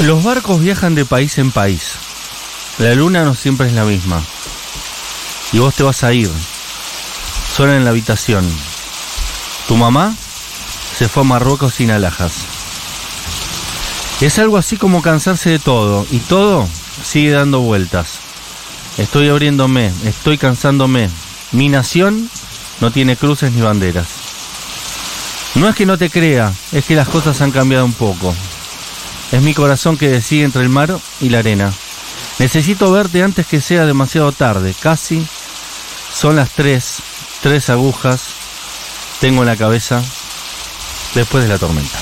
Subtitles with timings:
[0.00, 1.92] Los barcos viajan de país en país.
[2.78, 4.22] La luna no siempre es la misma.
[5.52, 6.30] Y vos te vas a ir.
[7.54, 8.48] Sola en la habitación.
[9.68, 10.14] Tu mamá
[10.96, 12.32] se fue a Marruecos sin alhajas.
[14.20, 16.06] Es algo así como cansarse de todo.
[16.10, 16.68] Y todo
[17.02, 18.18] sigue dando vueltas.
[18.98, 21.08] Estoy abriéndome, estoy cansándome.
[21.52, 22.28] Mi nación
[22.80, 24.08] no tiene cruces ni banderas.
[25.54, 28.34] No es que no te crea, es que las cosas han cambiado un poco.
[29.32, 31.72] Es mi corazón que decide entre el mar y la arena.
[32.38, 34.74] Necesito verte antes que sea demasiado tarde.
[34.80, 35.26] Casi
[36.12, 36.96] son las tres,
[37.42, 38.20] tres agujas.
[39.20, 40.02] Tengo en la cabeza
[41.14, 41.98] después de la tormenta.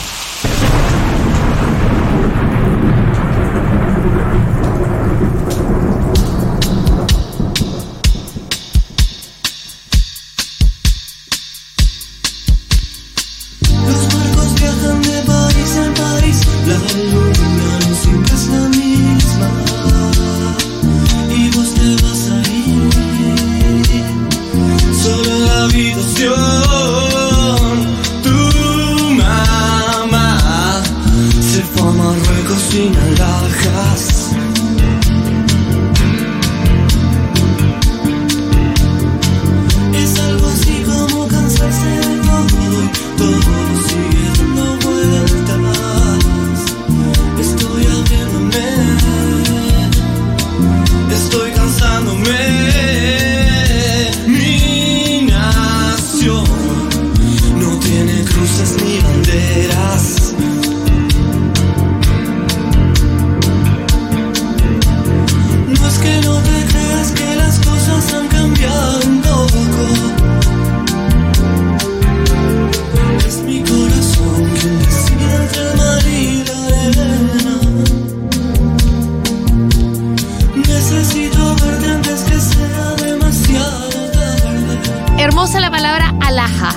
[86.12, 86.74] Palabra alhaja.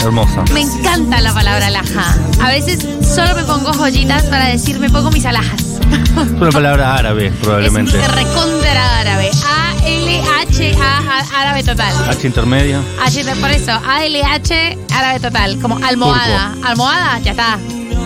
[0.00, 0.44] Hermosa.
[0.52, 2.14] Me encanta la palabra alhaja.
[2.42, 5.62] A veces solo me pongo joyitas para decir me pongo mis alhajas.
[5.62, 7.98] Es una palabra árabe, probablemente.
[7.98, 9.30] Es recontra árabe.
[9.46, 11.94] A-L-H-A árabe total.
[12.08, 12.82] H intermedia.
[13.02, 15.58] H, por eso, A-L-H árabe total.
[15.60, 16.54] Como almohada.
[16.62, 17.58] Almohada, ya está.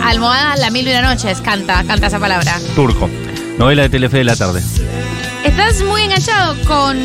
[0.03, 1.41] Almohada, la mil y una noches.
[1.41, 2.59] Canta, canta esa palabra.
[2.75, 3.09] Turco.
[3.57, 4.63] Novela de Telefe de la tarde.
[5.43, 6.97] Estás muy enganchado con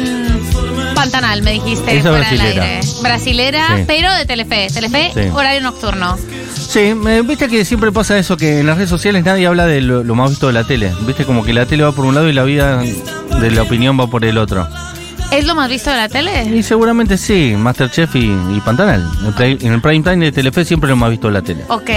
[0.95, 1.97] Pantanal, me dijiste.
[1.97, 2.81] Esa fuera del aire.
[3.03, 3.85] Brasilera, Sí.
[3.87, 4.69] pero de Telefe.
[4.73, 5.21] Telefe, Sí.
[5.33, 6.17] horario nocturno.
[6.55, 9.81] Sí, me- viste que siempre pasa eso, que en las redes sociales nadie habla de
[9.81, 10.93] lo, lo más visto de la tele.
[11.03, 13.99] Viste como que la tele va por un lado y la vida de la opinión
[13.99, 14.67] va por el otro.
[15.31, 16.45] ¿Es lo más visto de la tele?
[16.45, 19.09] Y seguramente sí, Masterchef y, y Pantanal.
[19.25, 21.65] En, play- en el prime time de Telefe siempre lo más visto de la tele.
[21.69, 21.91] Ok.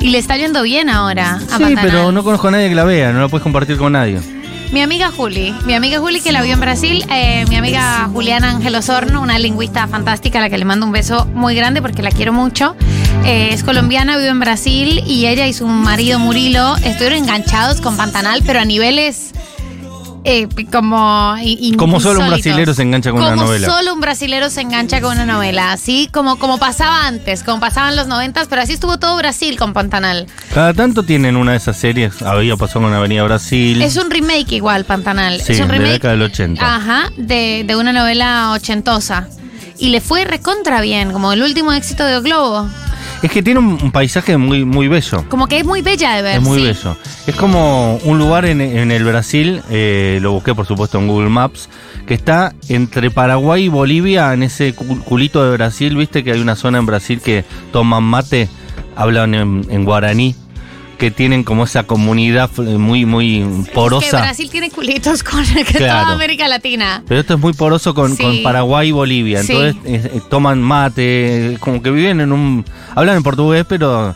[0.00, 1.78] Y le está yendo bien ahora a Sí, Pantanal.
[1.84, 4.20] pero no conozco a nadie que la vea, no la puedes compartir con nadie.
[4.72, 8.50] Mi amiga Juli, mi amiga Juli que la vio en Brasil, eh, mi amiga Juliana
[8.50, 12.02] Ángel Osorno, una lingüista fantástica a la que le mando un beso muy grande porque
[12.02, 12.76] la quiero mucho.
[13.24, 17.96] Eh, es colombiana, vive en Brasil y ella y su marido Murilo estuvieron enganchados con
[17.96, 19.32] Pantanal, pero a niveles
[20.24, 23.66] eh, como in- Como solo un brasilero se engancha con una Como novela.
[23.68, 27.96] solo un brasilero se engancha con una novela, así como, como pasaba antes, como pasaban
[27.96, 30.26] los noventas, pero así estuvo todo Brasil con Pantanal.
[30.54, 33.80] Cada tanto tienen una de esas series, había pasado con Avenida Brasil.
[33.82, 35.40] Es un remake igual, Pantanal.
[35.40, 36.76] Sí, es un de la década del 80.
[36.76, 39.28] Ajá, de, de una novela ochentosa.
[39.78, 42.68] Y le fue recontra bien, como el último éxito de Globo.
[43.22, 45.24] Es que tiene un, un paisaje muy, muy bello.
[45.28, 46.36] Como que es muy bella de ver.
[46.36, 46.64] Es muy sí.
[46.64, 46.96] bello.
[47.26, 51.28] Es como un lugar en, en el Brasil, eh, lo busqué por supuesto en Google
[51.28, 51.68] Maps,
[52.06, 56.40] que está entre Paraguay y Bolivia, en ese cu- culito de Brasil, viste que hay
[56.40, 58.48] una zona en Brasil que toman mate,
[58.96, 60.34] hablan en, en guaraní,
[61.00, 64.20] que tienen como esa comunidad muy, muy Que porosa.
[64.20, 66.02] Brasil tiene culitos con que Claro.
[66.04, 67.02] toda América Latina.
[67.08, 68.22] Pero esto es muy poroso con, Sí.
[68.22, 69.40] con Paraguay y Bolivia.
[69.40, 72.64] Entonces eh, toman mate, como que viven en un...
[72.94, 74.14] Hablan en portugués, pero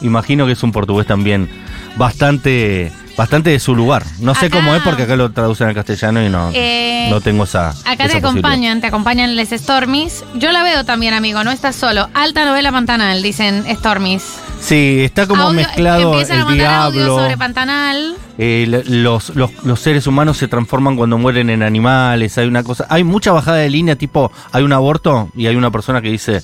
[0.00, 1.50] imagino que es un portugués también
[1.96, 4.04] bastante bastante de su lugar.
[4.20, 7.20] No sé Acá- cómo es porque acá lo traducen al castellano y no, Eh, no
[7.20, 7.70] tengo esa...
[7.84, 10.24] Acá esa te acompañan, te acompañan les Stormies.
[10.34, 12.08] Yo la veo también, amigo, no estás solo.
[12.14, 14.22] Alta novela Pantanal, dicen Stormies.
[14.60, 17.18] Sí, está como Audio- mezclado empiezan el a diablo.
[17.18, 18.14] sobre Pantanal.
[18.38, 22.36] eh, los, los, los seres humanos se transforman cuando mueren en animales.
[22.38, 22.86] Hay una cosa.
[22.90, 26.42] Hay mucha bajada de línea, tipo, hay un aborto y hay una persona que dice: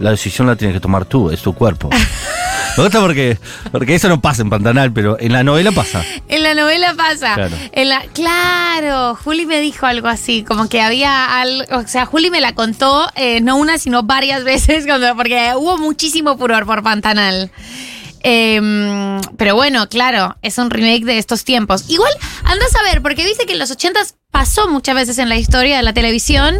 [0.00, 1.90] La decisión la tienes que tomar tú, es tu cuerpo.
[2.78, 3.38] Me gusta porque,
[3.72, 6.04] porque eso no pasa en Pantanal, pero en la novela pasa.
[6.28, 7.34] En la novela pasa.
[7.34, 7.56] Claro.
[7.72, 12.30] En la, claro, Juli me dijo algo así, como que había algo, o sea, Juli
[12.30, 16.82] me la contó, eh, no una, sino varias veces, cuando- porque hubo muchísimo furor por
[16.82, 17.50] Pantanal.
[18.22, 21.84] Em, pero bueno, claro, es un remake de estos tiempos.
[21.88, 22.12] Igual,
[22.44, 25.76] andas a ver, porque viste que en los 80s pasó muchas veces en la historia
[25.76, 26.58] de la televisión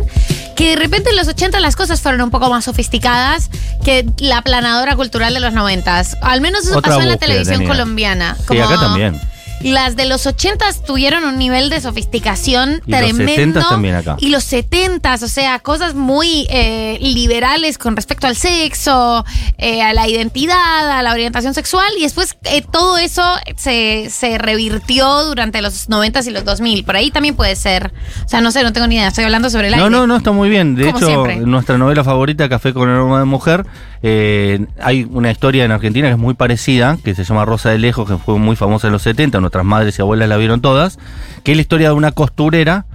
[0.59, 3.49] que de repente en los 80 las cosas fueron un poco más sofisticadas
[3.85, 6.19] que la planadora cultural de los 90s.
[6.21, 7.69] Al menos eso Otra pasó en la televisión tenía.
[7.69, 8.37] colombiana.
[8.51, 9.21] Sí, acá también.
[9.61, 13.61] Las de los 80s tuvieron un nivel de sofisticación Y los tremendo.
[13.61, 14.17] 70s también acá.
[14.21, 19.25] Y los 70s, o sea, cosas muy eh, liberales con respecto al sexo,
[19.59, 21.89] eh, a la identidad, a la orientación sexual.
[21.99, 23.23] Y después eh, todo eso
[23.57, 26.85] se, se revirtió durante los 90s y los 2000.
[26.85, 27.93] Por ahí también puede ser.
[28.25, 29.09] O sea, no sé, no tengo ni idea.
[29.09, 29.91] Estoy hablando sobre el No, aire.
[29.97, 30.75] no, no, está muy bien.
[30.77, 31.37] De Como hecho, siempre.
[31.39, 33.67] nuestra novela favorita, Café con aroma de mujer,
[34.03, 37.79] eh, hay una historia en Argentina que es muy parecida, que se llama Rosa de
[37.79, 40.99] Lejos, que fue muy famosa en los 70, nuestras madres y abuelas la vieron todas,
[41.43, 42.87] que es la historia de una costurera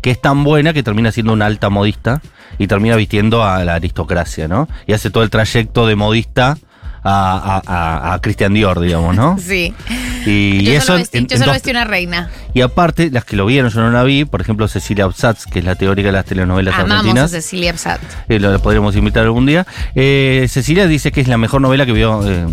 [0.00, 2.22] que es tan buena que termina siendo una alta modista
[2.58, 4.68] y termina vistiendo a la aristocracia, ¿no?
[4.86, 6.56] Y hace todo el trayecto de modista
[7.02, 9.36] a, a, Christian Dior, digamos, ¿no?
[9.50, 9.74] Sí.
[10.26, 12.30] Y, yo eso solo, en- vestí, yo solo vestí una reina.
[12.54, 15.60] y aparte, las que lo vieron, yo no la vi, por ejemplo, Cecilia Absatz, que
[15.60, 17.30] es la teórica de las telenovelas Amamos a argentinas.
[17.30, 18.00] Cecilia Absat.
[18.28, 19.66] Eh, lo podremos invitar algún día.
[19.94, 22.44] Eh, Cecilia dice que es la mejor novela que vio, eh,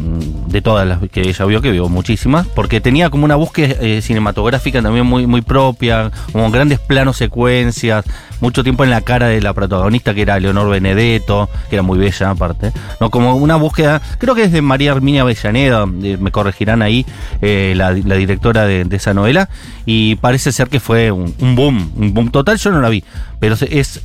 [0.48, 4.02] de todas las que ella vio, que vio muchísimas, porque tenía como una búsqueda eh,
[4.02, 8.06] cinematográfica también muy, muy propia, como grandes planos secuencias,
[8.40, 11.98] mucho tiempo en la cara de la protagonista, que era Leonor Benedetto, que era muy
[11.98, 13.10] bella aparte, ¿no?
[13.10, 17.06] Como una búsqueda, creo que es de María Herminia Avellaneda, me corregirán ahí,
[17.42, 19.50] eh, la, la directora de, de esa novela,
[19.86, 23.04] y parece ser que fue un, un boom, un boom total, yo no la vi,
[23.40, 24.02] pero es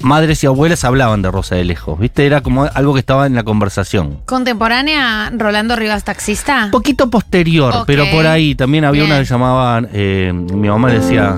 [0.00, 2.26] madres y abuelas hablaban de Rosa de Lejos, ¿viste?
[2.26, 4.18] Era como algo que estaba en la conversación.
[4.26, 6.66] Contemporánea, Rolando Rivas Taxista.
[6.66, 11.00] Un poquito posterior, pero por ahí también había una que llamaban, eh, mi mamá le
[11.00, 11.36] decía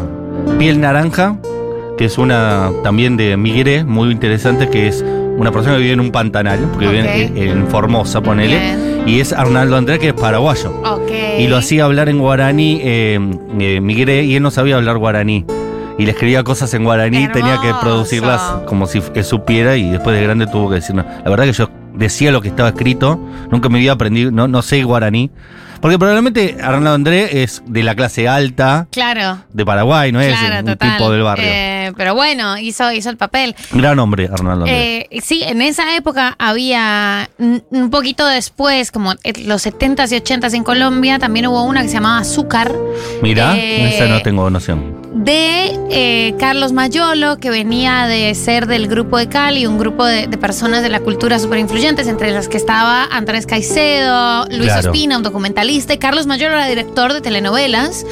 [0.59, 1.37] Piel Naranja,
[1.97, 5.05] que es una también de Migré, muy interesante, que es
[5.37, 8.96] una persona que vive en un pantanal, porque vive en, en Formosa, ponele, Bien.
[9.07, 10.71] Y es Arnaldo Andrés, que es paraguayo.
[10.85, 11.11] Ok.
[11.39, 13.19] Y lo hacía hablar en guaraní eh,
[13.61, 15.47] eh, Migré, y él no sabía hablar guaraní.
[15.99, 20.23] Y le escribía cosas en guaraní, tenía que producirlas como si supiera, y después de
[20.23, 23.19] grande tuvo que decir, no, la verdad que yo decía lo que estaba escrito,
[23.51, 25.31] nunca me había aprendido, no, no sé guaraní.
[25.81, 29.39] Porque probablemente Arnaldo André es de la clase alta Claro.
[29.53, 30.93] de Paraguay, no es claro, un total.
[30.97, 31.47] tipo del barrio.
[31.49, 33.55] Eh, pero bueno, hizo, hizo el papel.
[33.73, 35.07] Gran hombre, Arnaldo André.
[35.11, 40.55] Eh, sí, en esa época había un poquito después, como en los 70s y 80s
[40.55, 42.73] en Colombia, también hubo una que se llamaba Azúcar
[43.23, 44.97] Mira, eh, esa no tengo noción.
[45.15, 50.27] de eh, Carlos Mayolo, que venía de ser del grupo de Cali, un grupo de,
[50.27, 54.91] de personas de la cultura súper influyentes, entre las que estaba Andrés Caicedo, Luis Claro.
[54.91, 55.23] Ospina, un
[55.71, 58.05] y Carlos Mayolo era director de telenovelas.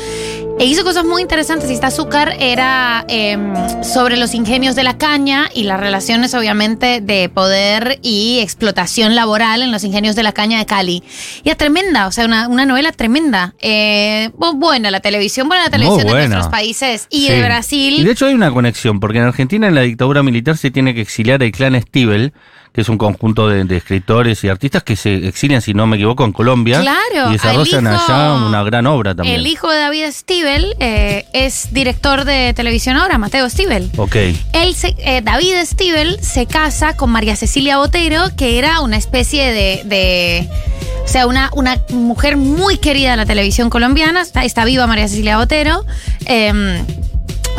[0.57, 1.69] E hizo cosas muy interesantes.
[1.69, 3.53] Esta azúcar era em,
[3.83, 9.63] sobre los ingenios de la caña y las relaciones, obviamente, de poder y explotación laboral
[9.63, 11.03] en los ingenios de la caña de Cali.
[11.43, 13.55] Y es tremenda, o sea, una, una novela tremenda.
[13.61, 17.33] Eh, bu- buena la televisión, buena la televisión de nuestros países y Sí.
[17.33, 17.95] de Brasil.
[17.99, 20.95] Y de hecho hay una conexión, porque en Argentina en la dictadura militar se tiene
[20.95, 22.33] que exiliar el clan Stiebel,
[22.73, 25.95] que es un conjunto de, de escritores y artistas que se exilian, si no me
[25.95, 26.81] equivoco, en Colombia.
[26.81, 29.37] Claro, Y desarrollan al hijo- allá una gran obra también.
[29.41, 33.91] El hijo de David Stiebel eh, es director de televisión ahora, Mateo Stiebel.
[33.97, 34.17] Ok.
[34.53, 39.53] Él se- eh, David Stiebel se casa con María Cecilia Botero, que era una especie
[39.53, 39.83] de.
[39.85, 40.49] de-
[41.05, 44.23] o sea, una, una mujer muy querida de la televisión colombiana.
[44.23, 45.85] Está, está viva María Cecilia Botero.
[46.27, 46.83] eh,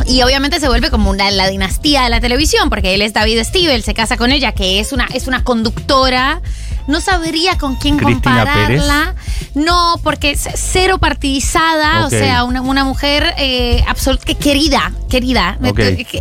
[0.08, 3.44] y obviamente se vuelve como una, la dinastía de la televisión, porque él es David
[3.44, 6.42] Stiebel, se casa con ella, que es una, es una conductora.
[6.88, 9.16] No sabría con quién Cristina compararla.
[9.56, 15.58] No, porque es cero partidizada, o sea, una, una mujer eh, absolut- que querida, querida,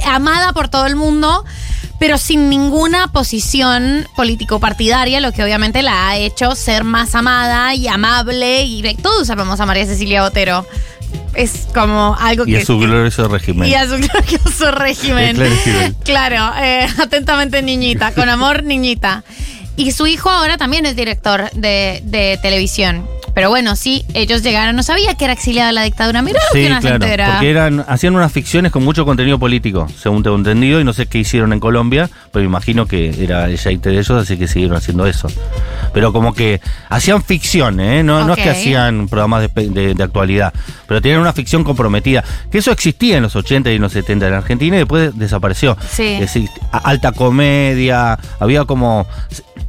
[0.07, 1.45] amada por todo el mundo,
[1.99, 7.87] pero sin ninguna posición político-partidaria, lo que obviamente la ha hecho ser más amada y
[7.87, 10.67] amable, y todos amamos a María Cecilia Botero.
[11.35, 12.59] Es como algo Y que...
[12.59, 13.69] es su glorioso régimen.
[13.69, 15.37] y a su glorioso régimen.
[16.05, 19.25] Claro, eh, atentamente niñita, con amor niñita.
[19.77, 23.05] Y su hijo ahora también es director de, de televisión.
[23.35, 26.23] Pero bueno, sí, ellos llegaron, no sabía que era exiliada la dictadura.
[26.23, 27.33] Mira lo que Sí, una claro, entera.
[27.33, 31.07] porque eran, hacían unas ficciones con mucho contenido político, según tengo entendido, y no sé
[31.07, 34.47] qué hicieron en Colombia, pero me imagino que era el jeite de ellos, así que
[34.47, 35.27] siguieron haciendo eso.
[35.95, 36.61] Pero como que
[36.91, 38.03] hacían ficción, ¿eh?
[38.03, 40.53] no, no es que hacían programas de, de- de actualidad,
[40.87, 44.27] pero tenían una ficción comprometida, que eso existía en los 80 y en los 70
[44.29, 45.79] en Argentina y después desapareció.
[45.89, 46.03] Sí.
[46.15, 49.07] Es decir, a- alta comedia, había como...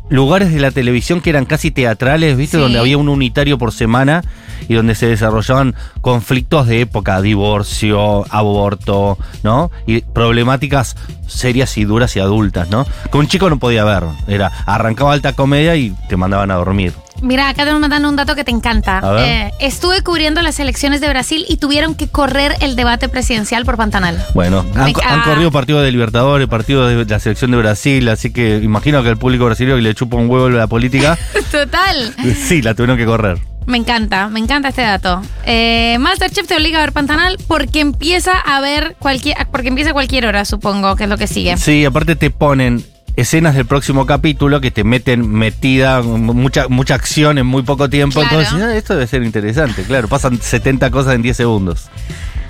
[0.10, 2.58] lugares de la televisión que eran casi teatrales, ¿viste?
[2.58, 2.62] Sí.
[2.62, 4.24] Donde había un unitario por semana
[4.68, 9.72] y donde se desarrollaban conflictos de época, divorcio, aborto, ¿no?
[9.88, 10.96] Y problemáticas
[11.28, 12.86] serias y duras y adultas, ¿no?
[13.12, 14.04] Que un chico no podía ver.
[14.28, 16.94] Era, arrancaba alta comedia y te mandaban a dormir.
[17.22, 19.02] Mira, acá te mandan un dato que te encanta.
[19.20, 23.78] Eh, estuve cubriendo las elecciones de Brasil y tuvieron que correr el debate presidencial por
[23.78, 24.24] Pantanal.
[24.34, 24.94] Bueno, han,
[25.24, 29.18] corrido partidos de Libertadores, partidos de la selección de Brasil, así que imagino que el
[29.18, 31.18] público brasileño que le chupa un huevo la política,
[31.52, 32.14] Total.
[32.36, 33.40] sí, la tuvieron que correr.
[33.66, 35.22] Me encanta, me encanta este dato.
[35.46, 39.94] Eh, Masterchef te obliga a ver Pantanal porque empieza a ver cualquier, porque empieza a
[39.94, 41.58] cualquier hora, supongo, que es lo que sigue.
[41.58, 47.38] Sí, aparte te ponen escenas del próximo capítulo que te meten metida mucha mucha acción
[47.38, 48.20] en muy poco tiempo.
[48.22, 48.40] Claro.
[48.42, 49.84] Entonces, ah, esto debe ser interesante.
[49.84, 51.90] Claro, pasan 70 cosas en 10 segundos.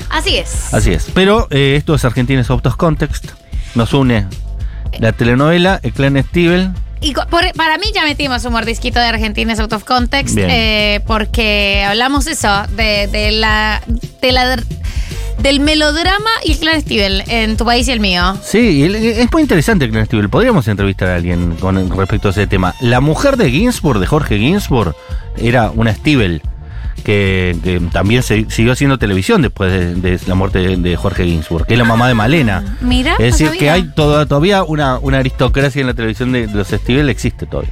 [0.10, 0.74] Así es.
[0.74, 1.08] Así es.
[1.14, 3.26] Pero eh, esto es Argentinos Out of Context.
[3.76, 4.28] Nos une
[5.00, 6.72] la telenovela, el clan Stivel.
[7.02, 11.84] Y por- para mí ya metimos un mordisquito de Argentines Out of Context, eh, porque
[11.88, 13.82] hablamos eso, de, de la,
[14.22, 14.58] de la
[15.40, 18.38] del melodrama y el clan Stivel en tu país y el mío.
[18.44, 20.30] Sí, el- es muy interesante el clan Stivel.
[20.30, 22.74] Podríamos entrevistar a alguien con respecto a ese tema.
[22.82, 24.96] La mujer de Ginsburg, de Jorge Ginsburg,
[25.38, 26.42] era una Stivel.
[27.04, 31.26] Que, que también se, siguió haciendo televisión después de, de la muerte de, de Jorge
[31.26, 32.78] Ginsburg, que es la mamá de Malena.
[32.82, 36.54] Mira, Es decir, que hay toda- todavía una, una aristocracia en la televisión de, de
[36.56, 37.70] los Stivel, existe todavía.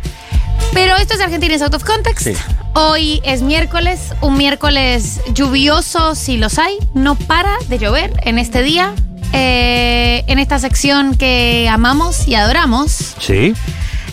[0.73, 2.27] Pero esto es Argentines Out of Context.
[2.27, 2.33] Sí.
[2.73, 6.77] Hoy es miércoles, un miércoles lluvioso si los hay.
[6.95, 8.93] No para de llover en este día.
[9.35, 13.15] eh, en esta sección que amamos y adoramos.
[13.19, 13.53] Sí.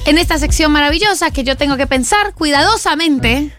[0.07, 3.53] En esta sección maravillosa que yo tengo que pensar cuidadosamente.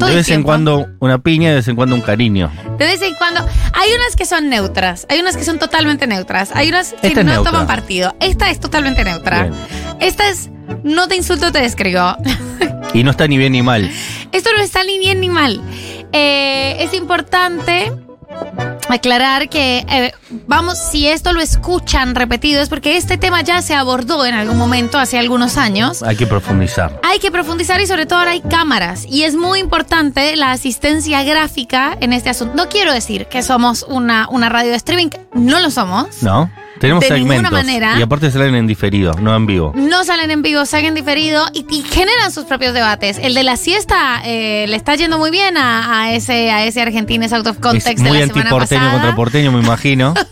[0.00, 2.50] Todo de vez en cuando una piña, de vez en cuando un cariño.
[2.78, 3.40] De vez en cuando.
[3.72, 5.06] Hay unas que son neutras.
[5.08, 6.50] Hay unas que son totalmente neutras.
[6.54, 7.52] Hay unas que Esta no neutra.
[7.52, 8.16] toman partido.
[8.20, 9.44] Esta es totalmente neutra.
[9.44, 9.54] Bien.
[10.00, 10.50] Esta es.
[10.82, 12.16] No te insulto, te describo.
[12.94, 13.90] Y no está ni bien ni mal.
[14.32, 15.60] Esto no está ni bien ni mal.
[16.12, 17.92] Eh, es importante
[18.96, 20.12] aclarar que, eh,
[20.46, 24.56] vamos, si esto lo escuchan repetido es porque este tema ya se abordó en algún
[24.56, 26.02] momento, hace algunos años.
[26.02, 27.00] Hay que profundizar.
[27.02, 29.04] Hay que profundizar y sobre todo ahora hay cámaras.
[29.08, 32.54] Y es muy importante la asistencia gráfica en este asunto.
[32.54, 36.22] No quiero decir que somos una, una radio de streaming, no lo somos.
[36.22, 36.50] ¿No?
[36.80, 37.52] Tenemos De ninguna segmentos.
[37.52, 37.96] manera.
[37.98, 39.72] Y aparte salen en diferido, no en vivo.
[39.76, 43.18] No salen en vivo, salen diferido y, y generan sus propios debates.
[43.18, 46.80] El de la siesta eh, le está yendo muy bien a, a ese a ese
[46.80, 48.92] Argentines Out of Context es muy de la semana antiporteño pasada.
[48.92, 50.14] contra porteño, me imagino.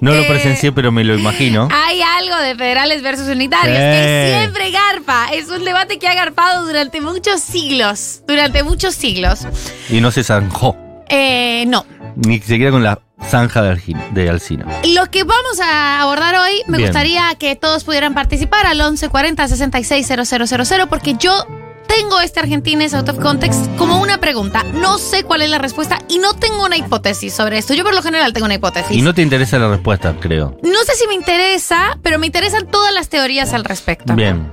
[0.00, 1.68] No lo Eh, presencié, pero me lo imagino.
[1.72, 5.28] Hay algo de federales versus unitarios que siempre garpa.
[5.32, 8.20] Es un debate que ha garpado durante muchos siglos.
[8.26, 9.46] Durante muchos siglos.
[9.88, 10.76] Y no se zanjó.
[11.08, 11.86] Eh, no.
[12.16, 14.66] Ni siquiera con la zanja de, Alcina.
[14.94, 16.90] Lo que vamos a abordar hoy, me Bien.
[16.90, 21.46] gustaría que todos pudieran participar al 1140 660000 porque yo
[21.86, 24.64] tengo este Argentines Out of Context como una pregunta.
[24.74, 27.74] No sé cuál es la respuesta y no tengo una hipótesis sobre esto.
[27.74, 28.96] Yo por lo general tengo una hipótesis.
[28.96, 30.58] Y no te interesa la respuesta, creo.
[30.62, 34.14] No sé si me interesa, pero me interesan todas las teorías al respecto.
[34.14, 34.50] Bien.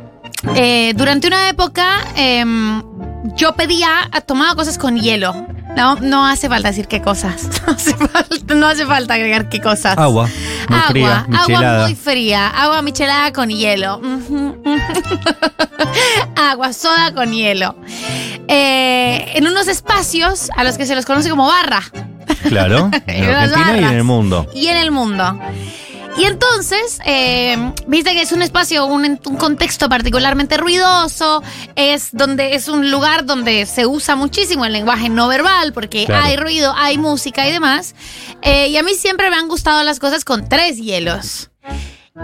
[0.56, 2.84] Eh, durante una época em,
[3.36, 5.34] yo pedía, tomaba cosas con hielo.
[5.75, 7.50] No, no hace falta decir qué cosas.
[7.66, 9.98] No hace falta, no hace falta agregar qué cosas.
[9.98, 10.28] Agua.
[10.70, 14.01] Muy agua, fría, agua muy fría, agua michelada con hielo.
[16.36, 17.75] Agua soda con hielo.
[18.48, 21.82] Eh, en unos espacios a los que se los conoce como barra
[22.48, 22.90] Claro.
[23.08, 24.48] En Argentina y en el mundo.
[24.54, 25.40] y en el mundo.
[26.18, 31.41] Y entonces, eh, viste que es un espacio, un, un contexto particularmente ruidoso,
[31.75, 36.25] es donde es un lugar donde se usa muchísimo el lenguaje no verbal, porque Claro.
[36.25, 37.96] hay ruido, hay música y demás.
[38.41, 41.50] Eh, y a mí siempre me han gustado las cosas con tres hielos.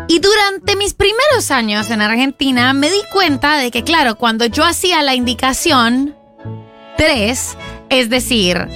[0.10, 4.66] Y durante mis primeros años en Argentina me di cuenta de que, claro, cuando yo
[4.66, 6.14] hacía la indicación
[6.98, 7.56] tres,
[7.90, 8.68] es decir,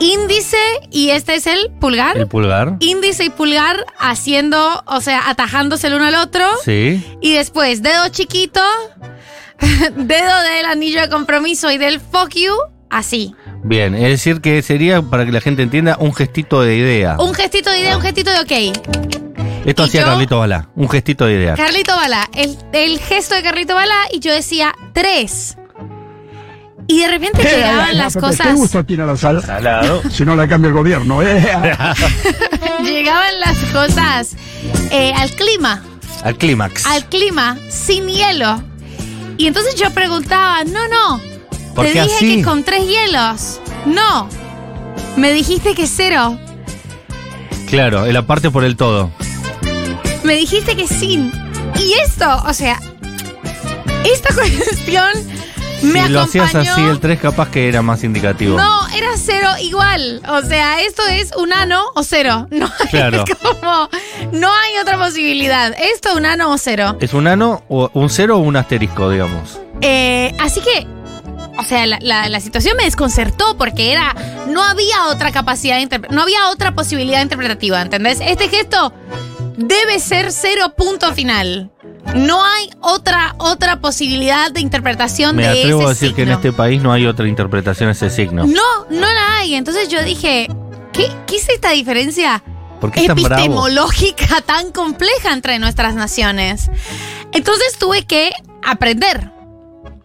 [0.00, 0.56] índice
[0.90, 2.76] y este es el pulgar El pulgar.
[2.80, 6.44] índice y pulgar haciendo, o sea, atajándose el uno al otro.
[6.64, 7.04] Sí.
[7.20, 8.60] Y después dedo chiquito,
[9.96, 12.52] dedo del anillo de compromiso y del fuck you,
[12.88, 13.34] así.
[13.62, 13.94] Bien.
[13.94, 17.16] Es decir, que sería, para que la gente entienda, un gestito de idea.
[17.18, 18.76] Un gestito de idea, un gestito de ok.
[19.66, 20.70] Esto y hacía yo- Carlito Balá.
[20.74, 21.54] Un gestito de idea.
[21.54, 25.58] Carlito Bala, el, el gesto de Carlito Bala y yo decía tres.
[26.90, 29.40] Y de repente llegaban las ¿Qué cosas, gusto tiene la sal?
[29.44, 30.02] Salado.
[30.10, 31.40] Si no la cambia el gobierno, ¿eh?
[32.84, 34.32] llegaban las cosas
[34.90, 35.84] eh, al clima.
[36.24, 36.84] Al clímax.
[36.86, 38.60] al clima sin hielo.
[39.38, 41.20] Y entonces yo preguntaba, no, no,
[41.76, 42.36] ¿Por te qué dije así?
[42.36, 43.60] que con tres hielos.
[43.86, 44.28] No,
[45.16, 46.36] me dijiste que cero.
[47.68, 49.12] Claro, el aparte por el todo.
[50.24, 51.30] Me dijiste que sin.
[51.78, 52.80] Y esto, o sea,
[54.04, 55.08] Esta cuestión
[55.82, 58.56] me si lo hacías así, el 3 capaz que era más indicativo.
[58.56, 60.20] No, era cero igual.
[60.28, 62.46] O sea, esto es un ano o cero.
[62.50, 63.24] No hay Claro.
[63.42, 63.88] como.
[64.32, 65.74] No hay otra posibilidad.
[65.78, 66.96] Esto, un ano o cero.
[67.00, 69.58] ¿Es un ano, o un 0 o un asterisco, digamos?
[69.80, 70.86] Eh, así que.
[71.58, 74.14] O sea, la, la- la situación me desconcertó porque era.
[74.48, 78.18] No había otra capacidad de No había otra posibilidad interpretativa, ¿entendés?
[78.20, 78.92] Este gesto
[79.56, 81.70] debe ser cero punto final.
[82.14, 86.28] No hay otra, otra posibilidad de interpretación Me de atrevo ese a decir que en
[86.28, 86.34] signo.
[86.36, 88.46] este país no hay otra interpretación ese signo.
[88.46, 89.54] No, no la hay.
[89.54, 90.48] Entonces yo dije,
[90.92, 92.42] ¿qué, qué es esta diferencia
[92.80, 93.34] ¿Por qué es tan bravo?
[93.34, 96.70] epistemológica tan compleja entre nuestras naciones?
[97.32, 98.30] Entonces tuve que
[98.64, 99.30] aprender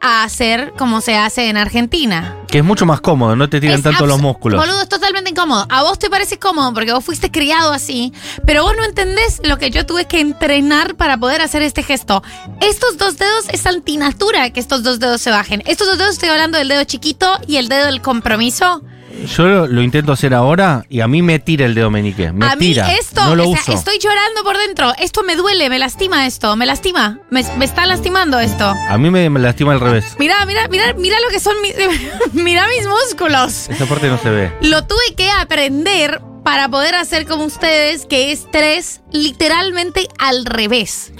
[0.01, 2.35] a hacer como se hace en Argentina.
[2.55, 4.57] Que es mucho más cómodo, no te tiran Es tanto los músculos.
[4.57, 5.67] Boludo, es totalmente incómodo.
[5.69, 8.13] A vos te parece cómodo porque vos fuiste criado así,
[8.45, 12.23] pero vos no entendés lo que yo tuve que entrenar para poder hacer este gesto.
[12.61, 15.63] Estos dos dedos es antinatura que estos dos dedos se bajen.
[15.65, 18.81] Estos dos dedos estoy hablando del dedo chiquito y el dedo del compromiso.
[19.25, 22.31] Yo lo, lo intento hacer ahora y a mí me tira el dedo meñique.
[22.31, 22.91] Me a mí tira.
[22.93, 23.73] esto, no lo o sea, uso.
[23.73, 24.93] estoy llorando por dentro.
[24.99, 27.19] Esto me duele, me lastima esto, me lastima.
[27.29, 28.65] Me, me está lastimando esto.
[28.65, 30.15] A mí me, me lastima al revés.
[30.19, 31.73] Mira, mira, mira, mira lo que son mis,
[32.33, 33.69] mira mis músculos.
[33.69, 34.51] Esa parte no se ve.
[34.61, 41.11] Lo tuve que aprender para poder hacer como ustedes, que es tres literalmente al revés.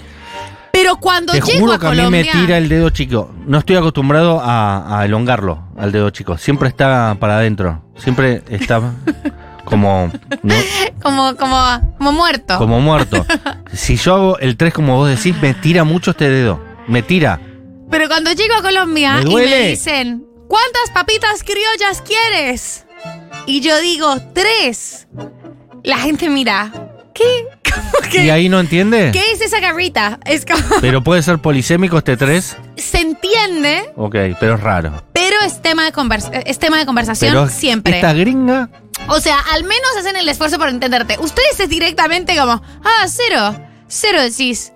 [0.86, 3.34] Pero cuando Te llego juro a que a mí me tira el dedo chico.
[3.48, 6.38] No estoy acostumbrado a, a elongarlo al dedo chico.
[6.38, 7.82] Siempre está para adentro.
[7.98, 8.94] Siempre está
[9.66, 10.12] como,
[10.44, 10.56] ¿no?
[11.02, 11.58] como, como,
[11.98, 12.60] como muerto.
[12.60, 13.26] como muerto.
[13.74, 16.62] Si yo hago el 3 como vos decís, me tira mucho este dedo.
[16.88, 17.40] Me tira.
[17.90, 22.86] Pero cuando llego a Colombia Me y me dicen, ¿cuántas papitas criollas quieres?
[23.48, 25.08] Y yo digo, tres.
[25.82, 26.72] La gente mira,
[27.16, 27.48] ¿qué?
[28.02, 29.12] ¿Cómo que- ¿Y ahí no entiende?
[29.14, 30.20] ¿Qué es esa garrita?
[30.26, 32.58] Es como, Pero puede ser polisémico este 3.
[32.78, 35.04] se entiende, Ok, pero es raro.
[35.14, 37.96] pero es tema de, convers- es tema de conversación Pero siempre.
[37.96, 38.70] esta gringa,
[39.08, 41.18] O sea, al menos hacen el esfuerzo por entenderte.
[41.20, 43.56] Ustedes es directamente como, ah, cero.
[43.88, 44.72] Cero decís.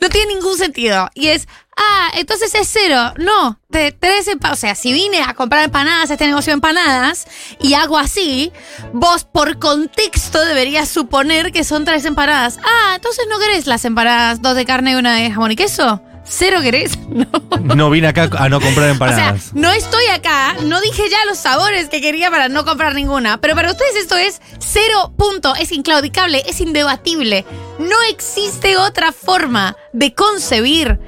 [0.00, 1.08] No tiene ningún sentido.
[1.14, 3.14] Y es, ah, entonces es cero.
[3.18, 4.58] No, de tres empanadas.
[4.58, 7.26] O sea, si vine a comprar empanadas a este negocio de empanadas
[7.60, 8.52] y hago así,
[8.92, 12.58] vos por contexto deberías suponer que son tres empanadas.
[12.64, 16.02] Ah, entonces no querés las empanadas, dos de carne y una de jamón y queso.
[16.34, 16.98] ¿Cero querés?
[17.12, 17.74] No.
[17.76, 19.42] no vine acá a no comprar O empanadas.
[19.42, 23.38] sea, no estoy acá, no dije ya los sabores que quería para no comprar ninguna,
[23.38, 27.44] pero para ustedes esto es cero punto, es inclaudicable, es indebatible.
[27.78, 30.98] No existe otra forma de concebir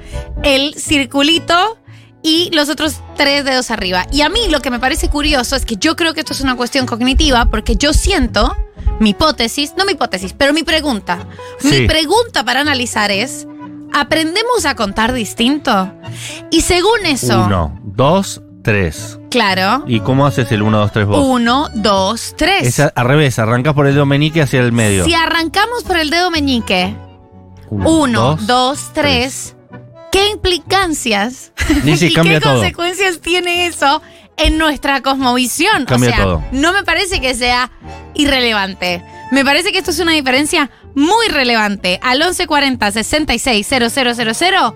[0.43, 1.79] el circulito
[2.21, 4.05] y los otros tres dedos arriba.
[4.11, 6.41] Y a mí lo que me parece curioso es que yo creo que esto es
[6.41, 8.55] una cuestión cognitiva porque yo siento,
[8.99, 11.27] mi hipótesis, no mi hipótesis, pero mi pregunta,
[11.59, 11.67] Sí.
[11.81, 13.47] mi pregunta para analizar es,
[13.99, 15.91] ¿aprendemos a contar distinto?
[16.51, 17.43] Y según eso...
[17.45, 19.19] Uno, dos, tres.
[19.31, 19.83] Claro.
[19.87, 21.25] ¿Y cómo haces el 1, 2, 3 vos?
[21.25, 22.65] Uno, dos, tres.
[22.67, 25.03] Es a- al revés, arrancás por el dedo meñique hacia el medio.
[25.05, 26.95] Si arrancamos por el dedo meñique,
[27.69, 29.55] uno, dos, tres,
[30.11, 31.51] ¿qué implicancias
[31.83, 32.53] sí, y cambia qué todo.
[32.55, 34.01] consecuencias tiene eso
[34.37, 35.85] en nuestra cosmovisión?
[35.85, 36.43] Cambia o sea, todo.
[36.53, 37.71] no me parece que sea
[38.13, 39.03] irrelevante.
[39.31, 41.99] Me parece que esto es una diferencia muy relevante.
[42.01, 44.75] Al 1140 66 000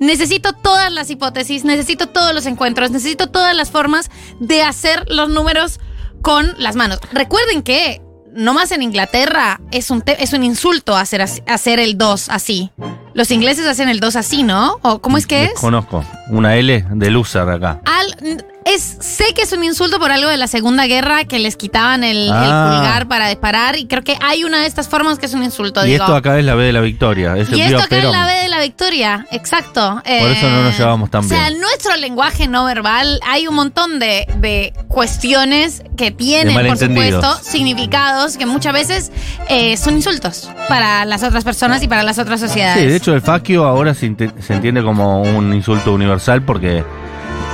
[0.00, 5.28] Necesito todas las hipótesis, necesito todos los encuentros, necesito todas las formas de hacer los
[5.28, 5.80] números
[6.22, 7.00] con las manos.
[7.12, 8.00] Recuerden que
[8.32, 12.70] nomás en Inglaterra es un, es un insulto hacer, hacer el 2 así.
[13.14, 14.78] Los ingleses hacen el 2 así, ¿no?
[14.82, 15.54] ¿O cómo es que es?
[15.54, 16.04] Conozco.
[16.30, 17.80] Una L de loser acá.
[17.84, 21.56] Al, es, sé que es un insulto por algo de la Segunda Guerra que les
[21.56, 22.74] quitaban el, el Ah.
[22.76, 25.84] pulgar para disparar y creo que hay una de estas formas que es un insulto.
[25.84, 26.04] Y digo.
[26.04, 27.36] esto acá es la B de la victoria.
[27.36, 30.02] Es Y esto acá es la B de la victoria, exacto.
[30.04, 31.54] Por eso no nos llevamos tan O sea, bien.
[31.54, 37.38] en nuestro lenguaje no verbal hay un montón de, de cuestiones que tienen, por supuesto,
[37.42, 39.12] significados que muchas veces
[39.48, 42.82] eh, son insultos para las otras personas y para las otras sociedades.
[42.82, 46.84] Sí, de hecho el faquio ahora se, se entiende como un insulto universal porque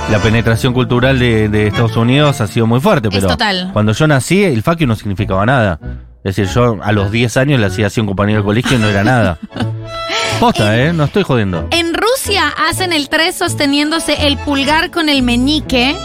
[0.09, 3.69] la penetración cultural de, de Estados Unidos ha sido muy fuerte, pero total.
[3.73, 5.79] cuando yo nací el faquio no significaba nada.
[6.23, 8.77] Es decir, yo a los 10 años le hacía así a un compañero del colegio
[8.77, 9.37] y no era nada.
[10.39, 10.91] Posta, ¿eh?
[10.91, 11.67] No estoy jodiendo.
[11.71, 15.95] En Rusia hacen el 3 sosteniéndose el pulgar con el meñique,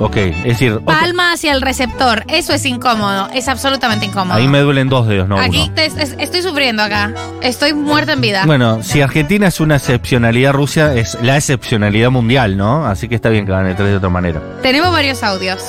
[0.00, 2.24] Ok, es decir, palma hacia el receptor.
[2.28, 4.36] Eso es incómodo, es absolutamente incómodo.
[4.36, 5.74] ahí me duelen dos dedos, no Aquí uno.
[5.74, 7.12] te- es- estoy sufriendo acá.
[7.42, 8.42] Estoy muerta en vida.
[8.44, 12.86] Bueno, si Argentina es una excepcionalidad, Rusia es la excepcionalidad mundial, ¿no?
[12.86, 14.40] Así que está bien que gane tres de otra manera.
[14.62, 15.62] Tenemos varios audios.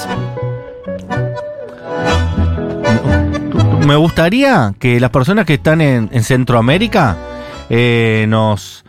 [3.86, 7.18] Me gustaría que las personas que están en, en Centroamérica
[7.70, 8.84] eh, nos,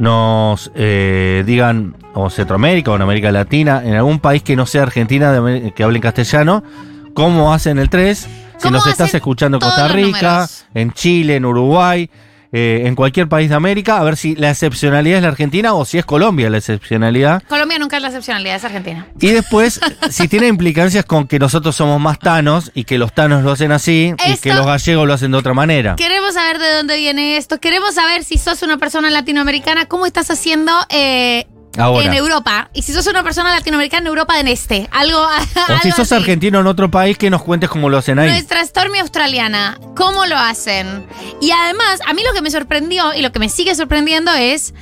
[0.00, 4.82] nos eh, digan, o Centroamérica o en América Latina, en algún país que no sea
[4.82, 6.64] Argentina, de que hable en castellano,
[7.12, 8.18] cómo hacen el 3.
[8.18, 8.28] Si
[8.62, 12.10] ¿Cómo nos estás escuchando en Costa Rica, en Chile, en Uruguay,
[12.52, 15.84] eh, en cualquier país de América, a ver si la excepcionalidad es la Argentina o
[15.84, 17.42] si es Colombia la excepcionalidad.
[17.48, 19.06] Colombia nunca es la excepcionalidad, es Argentina.
[19.20, 23.44] Y después, si tiene implicancias con que nosotros somos más tanos y que los tanos
[23.44, 25.96] lo hacen así y que los gallegos lo hacen de otra manera.
[25.96, 27.58] Queremos saber de dónde viene esto.
[27.58, 31.46] Queremos saber si sos una persona latinoamericana, cómo estás haciendo eh,
[31.78, 32.04] Ahora.
[32.04, 32.70] en Europa.
[32.72, 34.88] Y si sos una persona latinoamericana en Europa del Este.
[34.90, 35.20] Algo.
[35.68, 36.14] O si sos así.
[36.14, 38.28] argentino en otro país, que nos cuentes cómo lo hacen ahí.
[38.28, 41.06] Nuestra Stormy australiana, ¿cómo lo hacen?
[41.40, 44.74] Y además, a mí lo que me sorprendió y lo que me sigue sorprendiendo es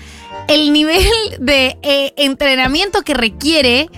[0.49, 1.05] el nivel
[1.39, 3.91] de eh, entrenamiento que requiere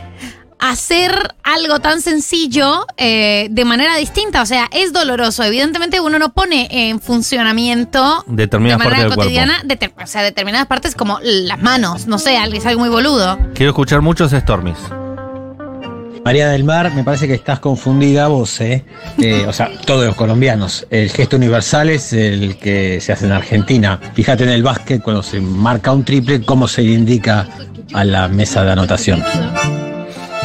[0.61, 4.43] hacer algo tan sencillo eh, de manera distinta.
[4.43, 5.43] O sea, es doloroso.
[5.43, 10.23] Evidentemente uno no pone en funcionamiento Determinadas de manera partes del cotidiana deter- o sea,
[10.23, 12.07] determinadas partes como las manos.
[12.07, 13.39] No sé, es algo muy boludo.
[13.55, 14.79] Quiero escuchar muchos Stormies.
[16.25, 18.85] María del Mar, me parece que estás confundida vos, ¿eh?
[19.23, 20.87] Eh, o sea, todos los colombianos.
[20.91, 23.99] El gesto universal es el que se hace en Argentina.
[24.15, 27.49] Fíjate en el básquet, cuando se marca un triple, cómo se le indica
[27.95, 29.23] a la mesa de anotación.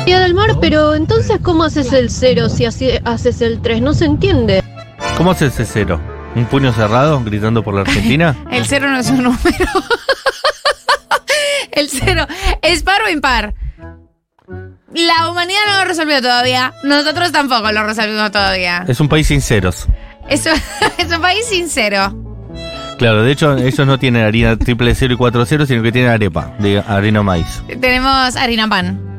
[0.06, 3.82] María del Mar, pero entonces ¿cómo haces el cero si así haces el 3?
[3.82, 4.64] No se entiende.
[5.18, 6.00] ¿Cómo es ese cero?
[6.36, 8.36] ¿Un puño cerrado gritando por la Argentina?
[8.52, 9.42] El cero no es un número.
[11.72, 12.28] El cero
[12.62, 13.56] es par o impar.
[14.94, 16.72] La humanidad no lo resolvió todavía.
[16.84, 18.86] Nosotros tampoco lo resolvimos todavía.
[18.88, 19.88] es un país sin ceros.
[20.30, 20.52] Eso
[21.00, 22.14] es un país sincero.
[23.00, 26.12] Claro, de hecho, ellos no tienen harina triple cero y cuatro cero, sino que tienen
[26.12, 27.64] arepa, de harina maíz.
[27.82, 29.15] Tenemos harina pan.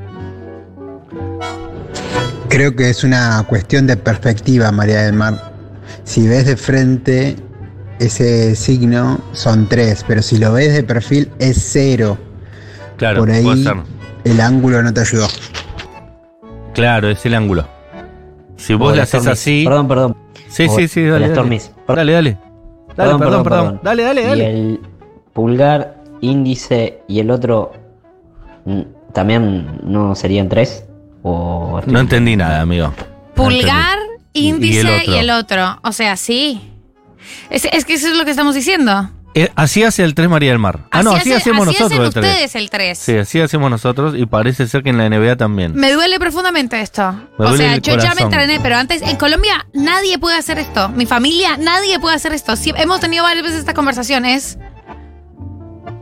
[2.56, 5.52] Creo que es una cuestión de perspectiva, María del Mar.
[6.04, 7.36] Si ves de frente
[7.98, 12.16] ese signo, son tres, pero si lo ves de perfil, es cero.
[12.96, 13.62] Claro, Por ahí
[14.24, 15.26] el ángulo no te ayudó.
[16.72, 17.68] Claro, es el ángulo.
[18.56, 19.62] Si vos Hola, le haces así.
[19.66, 20.16] Perdón, perdón.
[20.48, 21.28] Sí, sí, sí, dale.
[21.28, 22.10] Dale, dale.
[22.14, 22.38] Dale,
[22.96, 24.50] dale, perdón, perdón, Dale, dale, Y dale.
[24.50, 24.80] el
[25.34, 27.72] pulgar, índice y el otro
[28.64, 28.80] mm,
[29.12, 30.85] también no serían tres.
[31.28, 32.94] O No entendí nada, amigo.
[32.96, 33.98] No Pulgar,
[34.32, 35.80] Y- y índice el y el otro.
[35.82, 36.60] O sea, sí.
[37.50, 39.10] Es, es que eso es lo que estamos diciendo.
[39.34, 40.86] Eh, así hace el 3 María del Mar.
[40.92, 42.32] Ah, no, así hace- hacemos así hacen nosotros el 3.
[42.32, 42.98] ustedes el 3.
[42.98, 45.74] Sí, así hacemos nosotros y parece ser que en la NBA también.
[45.74, 47.12] Me duele profundamente esto.
[47.38, 50.58] Me o sea, el yo ya me entrené, pero antes en Colombia nadie puede hacer
[50.60, 50.88] esto.
[50.90, 52.54] Mi familia, nadie puede hacer esto.
[52.56, 54.58] Sí, hemos tenido varias veces estas conversaciones.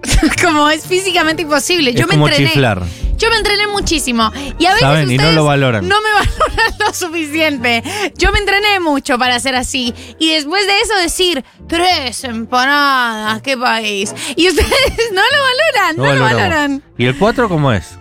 [0.44, 1.90] como es físicamente imposible.
[1.90, 2.50] es yo me como entrené.
[2.50, 2.82] chiflar.
[3.16, 4.30] Yo me entrené muchísimo.
[4.58, 5.88] Y a veces Saben, y no ustedes lo valoran.
[5.88, 7.82] No me valoran lo suficiente.
[8.16, 9.94] Yo me entrené mucho para hacer así.
[10.18, 14.14] Y después de eso decir, tres empanadas, qué país.
[14.36, 16.82] Y ustedes no lo valoran, no, lo valoran.
[16.98, 17.98] ¿Y el 4 cómo es?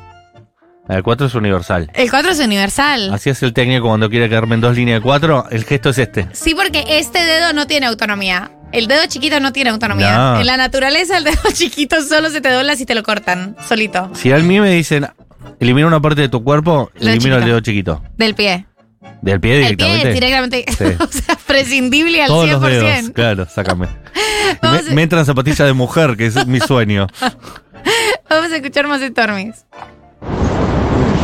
[0.89, 1.89] El 4 es universal.
[1.93, 3.13] El 4 es universal.
[3.13, 5.45] Así es el técnico cuando quiere quedarme en dos líneas de 4.
[5.51, 6.27] El gesto es este.
[6.33, 8.51] Sí, porque este dedo no tiene autonomía.
[8.73, 10.17] El dedo chiquito no tiene autonomía.
[10.17, 10.39] No.
[10.41, 14.09] En la naturaleza, el dedo chiquito solo se te dobla si te lo cortan, solito.
[14.15, 15.07] Si a mí me dicen,
[15.59, 18.01] elimina una parte de tu cuerpo, Dedo elimino el dedo chiquito.
[18.17, 18.65] Del pie.
[19.21, 20.13] Del pie El pie directamente.
[20.13, 20.65] directamente.
[20.77, 20.83] Sí.
[20.99, 22.51] o sea, prescindible al Todos 100%.
[22.51, 23.09] los dedos.
[23.11, 23.87] Claro, sácame.
[24.61, 27.07] Me, me entran zapatillas de mujer, que es mi sueño.
[28.29, 29.65] Vamos a escuchar más Stormis.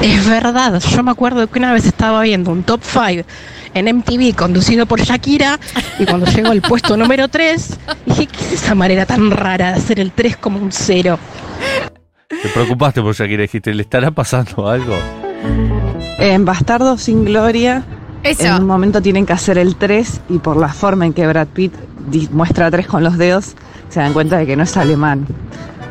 [0.01, 3.27] Es verdad, yo me acuerdo que una vez estaba viendo un top 5
[3.73, 5.59] en MTV conducido por Shakira
[5.99, 9.79] y cuando llegó al puesto número 3 dije, ¿qué es esa manera tan rara de
[9.79, 11.19] hacer el 3 como un 0?
[12.29, 14.95] Te preocupaste por Shakira, dijiste, ¿le estará pasando algo?
[16.17, 17.83] En Bastardo sin Gloria,
[18.23, 21.47] en un momento tienen que hacer el 3 y por la forma en que Brad
[21.47, 21.73] Pitt
[22.31, 23.55] muestra 3 con los dedos,
[23.89, 25.27] se dan cuenta de que no es alemán.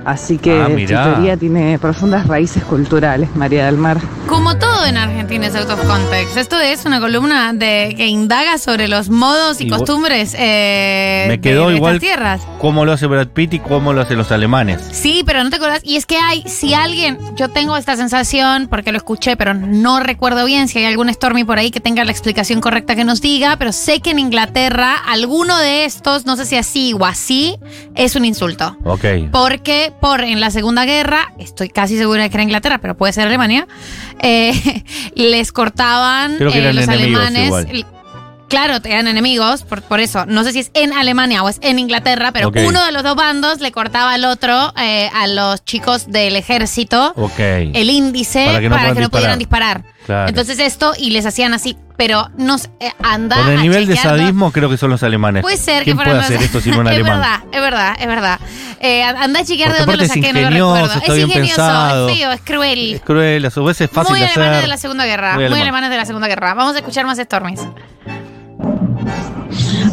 [0.08, 1.04] Así que Ah, tu mirá.
[1.04, 3.98] teoría tiene profundas raíces culturales, María del Mar.
[4.26, 6.36] Como todo en Argentina es out of context.
[6.38, 11.40] Esto es una columna de que indaga sobre los modos y, Y costumbres eh, Me
[11.40, 12.42] quedó de, igual estas tierras.
[12.58, 14.80] cómo lo hace Brad Pitt y cómo lo hacen los alemanes.
[14.90, 15.82] Sí, pero no te acuerdas.
[15.84, 20.00] Y es que hay, si alguien, yo tengo esta sensación, porque lo escuché, pero no
[20.00, 23.20] recuerdo bien si hay algún Stormy por ahí que tenga la explicación correcta que nos
[23.20, 27.56] diga, pero sé que en Inglaterra alguno de estos, no sé si así o así,
[27.94, 28.76] es un insulto.
[28.84, 29.04] Ok.
[29.32, 33.12] Porque por en la Segunda Guerra, estoy casi segura de que era Inglaterra, pero puede
[33.12, 33.66] ser Alemania,
[34.20, 34.77] eh,
[35.14, 37.46] les cortaban Creo que eh, los alemanes.
[37.46, 37.86] igual.
[38.48, 40.24] Claro, te dan enemigos, por, por eso.
[40.24, 43.14] No sé si es en Alemania o es en Inglaterra, pero uno de los dos
[43.14, 47.38] bandos le cortaba al otro, eh, a los chicos del ejército, Ok.
[47.38, 48.60] el índice Para
[48.94, 49.84] que no pudieran disparar.
[50.06, 50.28] Claro.
[50.30, 54.50] Entonces esto, y les hacían así, pero no eh, anda Por el nivel de sadismo
[54.52, 55.42] creo que son los alemanes.
[55.42, 57.20] Puede ser ¿Quién que puede hacer los- esto sin un es alemán?
[57.20, 58.40] verdad, es verdad, es verdad.
[58.80, 61.02] Eh, anda a chequear Porque de dónde lo es saqué, no lo recuerdo.
[61.12, 62.08] es ingenioso, pensado.
[62.08, 62.94] es feo, es cruel.
[62.94, 64.62] Es cruel, a su vez es fácil muy de alemanes hacer.
[64.62, 65.34] de la Segunda Guerra.
[65.34, 65.62] Muy Muy, alemán.
[65.62, 66.54] alemanes de la Segunda Guerra.
[66.54, 67.60] Vamos a escuchar más Stormies.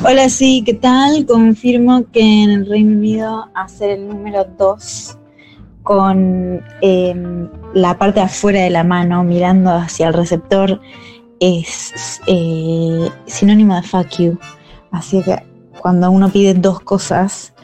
[0.07, 1.25] Hola, sí, ¿qué tal?
[1.25, 5.17] Confirmo que en el Reino Unido hacer el número 2
[5.81, 7.15] con eh,
[7.73, 10.79] la parte de afuera de la mano mirando hacia el receptor
[11.39, 14.37] es eh, sinónimo de fuck you.
[14.91, 15.41] Así que
[15.81, 17.55] cuando uno pide dos cosas,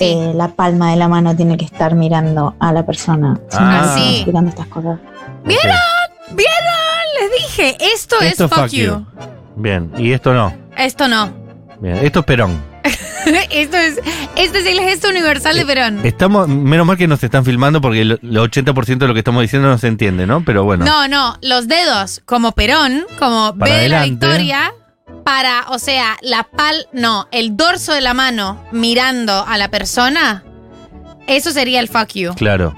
[0.00, 3.38] eh, la palma de la mano tiene que estar mirando a la persona.
[3.52, 3.92] Ah.
[3.92, 4.14] Así.
[4.14, 4.98] explicando estas cosas.
[5.44, 5.76] ¿Vieron?
[6.30, 7.04] ¿Vieron?
[7.20, 9.04] Les dije, esto, Esto es fuck, you.
[9.56, 10.54] Bien, y esto no.
[10.74, 11.42] Esto no.
[11.82, 12.62] Bien, esto es Perón.
[13.50, 14.00] esto es
[14.36, 16.00] este es el gesto universal de Perón.
[16.04, 19.42] Estamos, menos mal que nos están filmando porque el, el 80% de lo que estamos
[19.42, 20.44] diciendo no se entiende, ¿no?
[20.44, 20.84] Pero bueno.
[20.84, 24.26] No, no, los dedos como Perón, como B de la adelante.
[24.26, 24.72] victoria,
[25.24, 30.44] para, o sea, la pal, no, el dorso de la mano mirando a la persona,
[31.26, 32.32] eso sería el fuck you.
[32.34, 32.76] Claro.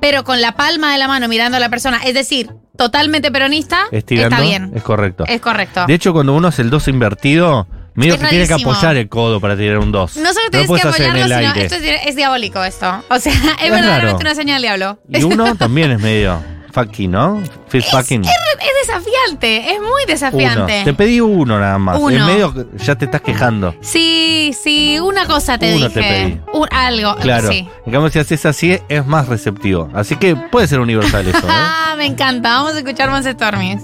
[0.00, 3.86] Pero con la palma de la mano mirando a la persona, es decir, totalmente peronista,
[3.90, 4.36] Estirando.
[4.36, 4.70] está bien.
[4.76, 5.24] Es correcto.
[5.26, 5.86] Es correcto.
[5.86, 9.08] De hecho, cuando uno hace el 2 invertido, medio Es que tiene que apoyar el
[9.08, 10.16] codo para tirar un 2.
[10.16, 11.64] no solo lo tienes que apoyarlo, sino aire.
[11.64, 13.02] esto es, es diabólico esto.
[13.08, 14.98] O sea, es, Es verdaderamente una señal del diablo.
[15.08, 17.40] Y uno también es medio fucky, ¿no?
[17.68, 18.24] Fist fucking.
[18.24, 20.06] Es, es desafiante, es muy Uno.
[20.08, 20.82] desafiante.
[20.84, 21.98] Te pedí uno nada más.
[22.00, 22.16] Uno.
[22.16, 23.76] En medio ya te estás quejando.
[23.80, 26.00] Sí, sí, una cosa te Uno dije.
[26.00, 26.40] te pedí.
[26.52, 27.48] Un- algo, Claro.
[27.48, 27.68] sí.
[27.86, 29.88] En cambio, si haces así, es más receptivo.
[29.94, 31.42] Así que puede ser universal eso, ¿eh?
[31.48, 32.48] Ah, me encanta.
[32.56, 33.82] Vamos a escuchar más Stormies.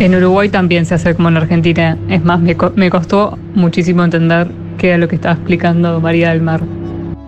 [0.00, 1.96] En Uruguay también se hace como en Argentina.
[2.08, 6.30] Es más, me, co- me costó muchísimo entender qué era lo que estaba explicando María
[6.30, 6.62] del Mar.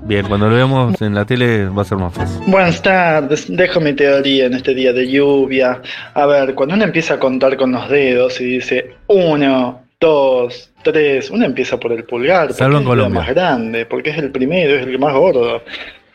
[0.04, 2.40] Bien, cuando lo veamos en la tele va a ser más fácil.
[2.46, 5.82] Buenas tardes, dejo mi teoría en este día de lluvia.
[6.14, 11.30] A ver, cuando uno empieza a contar con los dedos y dice uno, dos, tres,
[11.30, 14.30] uno empieza por el pulgar, porque Salvo en es el más grande, porque es el
[14.30, 15.62] primero, es el más gordo.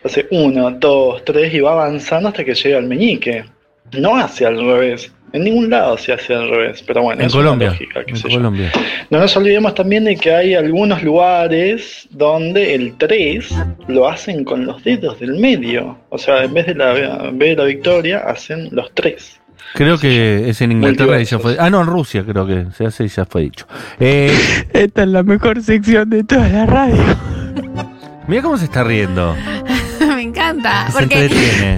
[0.03, 3.45] Hace uno, dos, tres y va avanzando hasta que llega al meñique.
[3.93, 5.11] No hace al revés.
[5.33, 7.67] En ningún lado se hace al revés, pero bueno, En es una Colombia.
[7.69, 8.37] lógica, qué En sé yo.
[8.37, 8.71] Colombia.
[9.09, 13.49] No nos olvidemos también de que hay algunos lugares donde el 3
[13.89, 15.97] lo hacen con los dedos del medio.
[16.09, 16.93] O sea, en vez de la
[17.33, 19.41] B de la victoria, hacen los 3.
[19.73, 21.57] Creo que es en Inglaterra y ya fue.
[21.59, 23.67] Ah, no, en Rusia creo que se hace y ya fue dicho.
[23.99, 24.33] Eh,
[24.71, 27.03] Esta es la mejor sección de toda la radio.
[28.29, 29.35] mira cómo se está riendo.
[30.49, 30.87] Encanta.
[30.91, 31.25] Porque.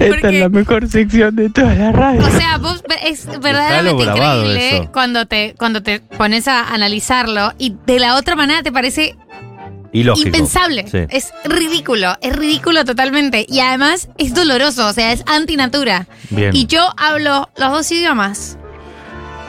[0.00, 2.26] Esta es la mejor sección de toda la radio.
[2.26, 4.92] o sea, vos es verdaderamente increíble eso.
[4.92, 9.16] cuando te, cuando te pones a analizarlo y de la otra manera te parece
[9.92, 10.28] Ilógico.
[10.28, 10.86] impensable.
[10.88, 10.98] Sí.
[11.08, 13.46] Es ridículo, es ridículo totalmente.
[13.48, 16.06] Y además es doloroso, o sea, es antinatura.
[16.30, 16.54] Bien.
[16.54, 18.56] Y yo hablo los dos idiomas.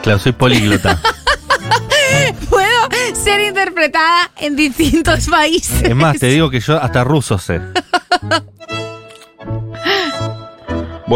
[0.02, 1.00] Claro, soy políglota.
[2.50, 5.82] Puedo ser interpretada en distintos países.
[5.82, 7.60] Es más, te digo que yo hasta ruso sé.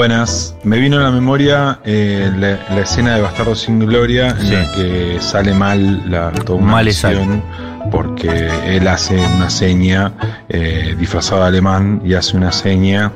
[0.01, 4.47] Buenas, me vino a la memoria eh, la, la escena de Bastardo sin Gloria en
[4.47, 4.53] Sí.
[4.53, 7.43] la que sale mal la acción
[7.91, 10.13] porque él hace una seña
[10.51, 13.11] eh, disfrazado de alemán y hace una seña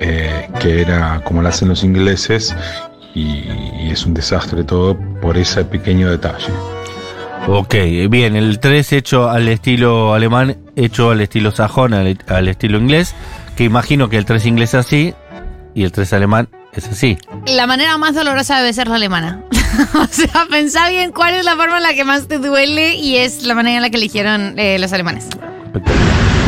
[0.00, 2.56] eh, que era como la hacen los ingleses
[3.14, 3.44] y,
[3.84, 6.52] y es un desastre todo por ese pequeño detalle.
[7.46, 7.76] Ok,
[8.10, 13.14] bien, el 3 hecho al estilo alemán, hecho al estilo sajón, al, al estilo inglés,
[13.54, 15.14] que imagino que el 3 inglés es así
[15.76, 17.18] y el 3 alemán es así.
[17.46, 19.42] La manera más dolorosa debe ser la alemana.
[19.94, 23.16] o sea, pensá bien cuál es la forma en la que más te duele y
[23.16, 25.26] es la manera en la que eligieron eh, los alemanes.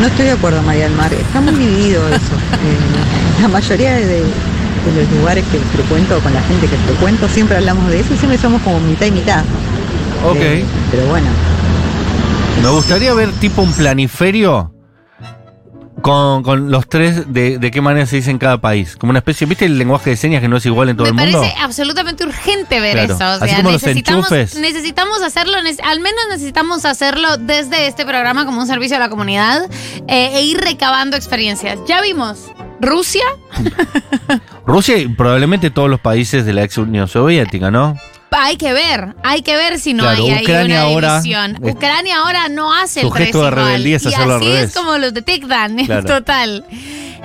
[0.01, 1.13] No estoy de acuerdo, María del Mar.
[1.13, 2.19] Está muy dividido eso.
[2.59, 4.23] Eh, la mayoría de, de
[4.93, 8.37] los lugares que frecuento, con la gente que frecuento, siempre hablamos de eso y siempre
[8.37, 9.45] somos como mitad y mitad.
[10.25, 10.35] Ok.
[10.35, 11.27] Eh, pero bueno,
[12.61, 14.73] Me gustaría ver tipo un planiferio
[16.01, 18.95] con, con los tres de, de qué manera se dice en cada país.
[18.97, 21.09] Como una especie, ¿viste el lenguaje de señas que no es igual en todo Me
[21.11, 21.53] el parece mundo?
[21.63, 23.13] absolutamente urgente ver Claro.
[23.15, 23.23] eso.
[23.23, 24.55] O Así sea, como los necesitamos, enchufes.
[24.59, 29.63] necesitamos hacerlo, al menos necesitamos hacerlo desde este programa como un servicio a la comunidad
[30.07, 31.79] eh, e ir recabando experiencias.
[31.87, 32.45] Ya vimos
[32.81, 33.23] Rusia,
[34.65, 37.95] Rusia y probablemente todos los países de la ex Unión Soviética, ¿no?
[38.31, 41.57] Hay que ver, hay que ver si no Claro, hay ahí una división.
[41.61, 44.63] Ucrania ahora no hace el gesto 3 de rebeldía es al así revés.
[44.69, 46.05] es como los detectan, Claro.
[46.07, 46.65] total.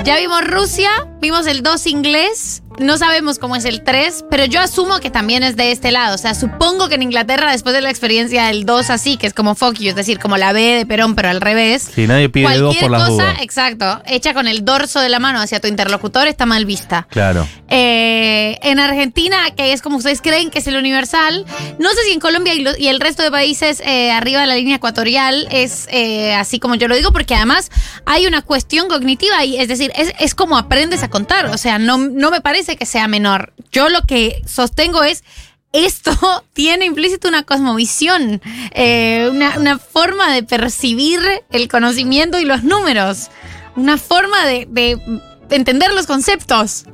[0.04, 0.90] Ya vimos Rusia,
[1.20, 5.42] vimos el 2 inglés no sabemos cómo es el 3, pero yo asumo que también
[5.42, 6.14] es de este lado.
[6.14, 9.34] O sea, supongo que en Inglaterra, después de la experiencia del 2 así, que es
[9.34, 11.88] como fuck you, es decir, como la B de Perón, pero al revés.
[11.94, 13.37] Si nadie pide dos Cualquier por las cosa, dudas.
[13.42, 17.06] exacto, hecha con el dorso de la mano hacia tu interlocutor está mal vista.
[17.10, 17.46] Claro.
[17.68, 21.44] Eh, en Argentina, que es como ustedes creen que es el universal,
[21.78, 24.46] no sé si en Colombia y, lo- y el resto de países eh, arriba de
[24.46, 27.70] la línea ecuatorial es eh, así como yo lo digo, porque además
[28.06, 31.78] hay una cuestión cognitiva y es decir, es, es como aprendes a contar, o sea,
[31.78, 33.53] no, no me parece que sea menor.
[33.70, 35.24] Yo lo que sostengo es...
[35.72, 36.12] Esto
[36.53, 41.18] tiene implícito una cosmovisión, eh, una, una forma de percibir
[41.50, 43.29] el conocimiento y los números,
[43.74, 46.87] una forma de, de entender los conceptos.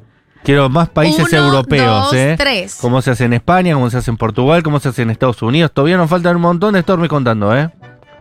[0.43, 2.35] Quiero más países Uno, europeos, dos, ¿eh?
[2.39, 2.79] tres.
[2.81, 5.43] Cómo se hace en España, cómo se hace en Portugal, cómo se hace en Estados
[5.43, 5.71] Unidos.
[5.73, 7.71] Todavía nos faltan un montón de Stormy contando, ¿eh?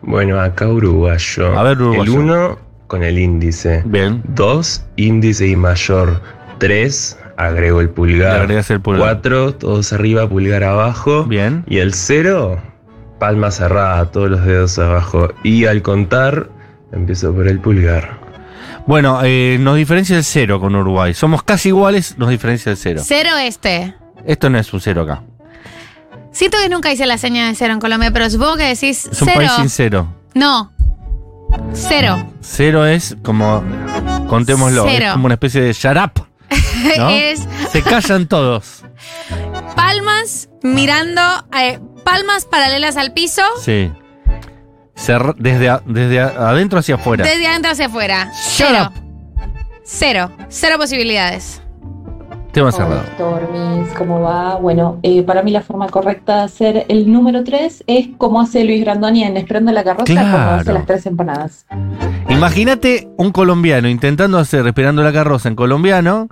[0.01, 1.57] Bueno, acá uruguayo.
[1.57, 2.03] A ver, uruguayo.
[2.03, 3.83] El 1 con el índice.
[3.85, 4.21] Bien.
[4.27, 6.21] 2, índice y mayor.
[6.57, 8.41] 3, agrego el Le pulgar.
[8.41, 9.01] agregas el pulgar.
[9.21, 11.23] 4, todos arriba, pulgar abajo.
[11.25, 11.63] Bien.
[11.67, 12.59] Y el 0,
[13.19, 15.29] palma cerrada, todos los dedos abajo.
[15.43, 16.49] Y al contar,
[16.91, 18.19] empiezo por el pulgar.
[18.87, 21.13] Bueno, eh, nos diferencia el cero con Uruguay.
[21.13, 23.01] Somos casi iguales, nos diferencia el cero.
[23.03, 23.93] Cero este.
[24.25, 25.21] Esto no es un cero acá.
[26.31, 29.21] Siento que nunca hice la seña de cero en Colombia, pero supongo que decís Es
[29.21, 29.33] un cero.
[29.37, 30.07] país sin cero.
[30.33, 30.71] No.
[31.73, 32.31] Cero.
[32.41, 33.63] Cero es como,
[34.27, 35.05] contémoslo, Cero.
[35.07, 36.25] es como una especie de shut up.
[36.97, 37.09] ¿No?
[37.11, 38.83] es Se callan todos.
[39.75, 41.21] palmas mirando,
[41.57, 43.91] eh, palmas paralelas al piso, Sí.
[45.37, 47.23] Desde, a- desde a- adentro hacia afuera.
[47.23, 48.31] desde adentro hacia afuera.
[48.33, 48.93] Shut Cero.
[49.85, 50.31] Cero.
[50.49, 51.58] Cero posibilidades.
[52.51, 53.03] Tema cerrado.
[53.13, 54.55] Stormis, ¿cómo va?
[54.55, 58.63] Bueno, eh, para mí la forma correcta de hacer el número 3 es como hace
[58.63, 60.51] Luis Grandoni en Esperando la carroza, como Claro.
[60.61, 61.65] hace las tres empanadas.
[62.27, 66.27] Imagínate un colombiano intentando hacer Esperando la carroza en colombiano.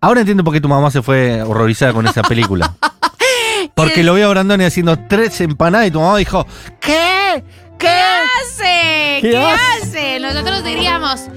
[0.00, 2.74] Ahora entiendo por qué tu mamá se fue horrorizada con esa película.
[3.76, 6.44] Porque lo vio a Brandoni haciendo tres empanadas y tu mamá dijo,
[6.80, 7.44] ¿qué?
[7.78, 9.18] ¿Qué hace?
[9.20, 9.82] ¿Qué ¿Qué, hace?
[9.82, 10.20] hace?
[10.20, 11.28] Nosotros diríamos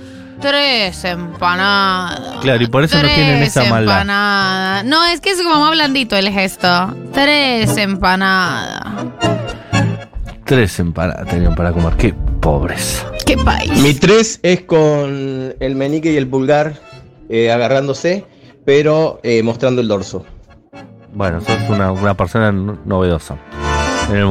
[0.50, 2.38] tres empanadas.
[2.42, 4.02] Claro, y por eso no Tres tienen esa maldad.
[4.02, 4.86] empanadas.
[4.86, 6.96] No, es que es como más blandito el gesto.
[7.14, 9.06] Tres empanadas.
[10.46, 11.94] Tres empanadas tenían para comer.
[11.98, 13.04] Qué pobres.
[13.26, 13.72] ¿Qué país?
[13.82, 16.76] Mi 3 es con el meñique y el pulgar
[17.30, 18.26] eh, agarrándose,
[18.66, 20.24] pero eh, mostrando el dorso.
[21.14, 23.38] Bueno, sos una, una persona no- novedosa.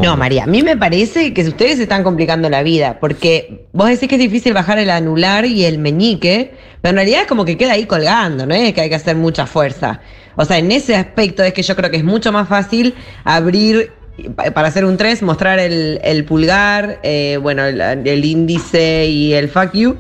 [0.03, 4.09] No, María, a mí me parece que ustedes están complicando la vida, porque vos decís
[4.09, 7.57] que es difícil bajar el anular y el meñique, pero en realidad es como que
[7.57, 10.01] queda ahí colgando, no es que hay que hacer mucha fuerza.
[10.37, 13.91] O sea, en ese aspecto es que yo creo que es mucho más fácil abrir,
[14.37, 19.33] pa- para hacer un 3, mostrar el, el pulgar, eh, bueno, el, el índice y
[19.33, 19.97] el fuck you.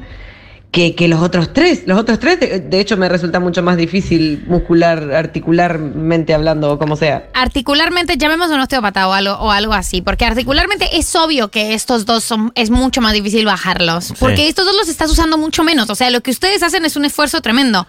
[0.75, 3.77] Que, que los otros tres, los otros tres de, de hecho me resulta mucho más
[3.77, 7.29] difícil muscular, articularmente hablando o como sea.
[7.33, 11.75] Articularmente, llamemos a un osteópata o algo, o algo así, porque articularmente es obvio que
[11.75, 15.63] estos dos son, es mucho más difícil bajarlos, porque estos dos los estás usando mucho
[15.63, 17.87] menos, o sea, lo que ustedes hacen es un esfuerzo tremendo.